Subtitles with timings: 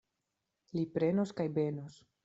[0.79, 2.05] Li prenos kaj benos.